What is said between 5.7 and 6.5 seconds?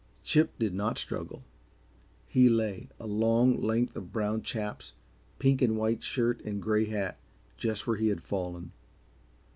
white shirt